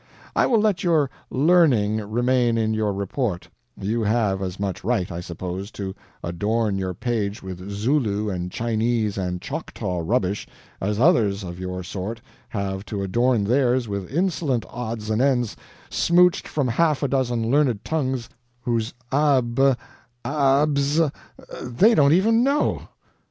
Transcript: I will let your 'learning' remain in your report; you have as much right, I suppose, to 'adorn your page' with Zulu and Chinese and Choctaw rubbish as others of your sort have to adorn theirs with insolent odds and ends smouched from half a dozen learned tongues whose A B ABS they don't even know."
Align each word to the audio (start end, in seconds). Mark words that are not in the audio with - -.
I 0.35 0.47
will 0.47 0.59
let 0.59 0.83
your 0.83 1.11
'learning' 1.29 1.97
remain 1.97 2.57
in 2.57 2.73
your 2.73 2.91
report; 2.91 3.49
you 3.79 4.01
have 4.01 4.41
as 4.41 4.59
much 4.59 4.83
right, 4.83 5.11
I 5.11 5.19
suppose, 5.21 5.69
to 5.73 5.93
'adorn 6.23 6.79
your 6.79 6.95
page' 6.95 7.43
with 7.43 7.69
Zulu 7.69 8.27
and 8.27 8.51
Chinese 8.51 9.15
and 9.15 9.39
Choctaw 9.39 10.01
rubbish 10.03 10.47
as 10.81 10.99
others 10.99 11.43
of 11.43 11.59
your 11.59 11.83
sort 11.83 12.19
have 12.49 12.83
to 12.85 13.03
adorn 13.03 13.43
theirs 13.43 13.87
with 13.87 14.11
insolent 14.11 14.65
odds 14.71 15.11
and 15.11 15.21
ends 15.21 15.55
smouched 15.91 16.47
from 16.47 16.67
half 16.67 17.03
a 17.03 17.07
dozen 17.07 17.51
learned 17.51 17.85
tongues 17.85 18.27
whose 18.63 18.95
A 19.11 19.43
B 19.43 19.73
ABS 20.25 20.99
they 21.61 21.93
don't 21.93 22.13
even 22.13 22.43
know." 22.43 22.87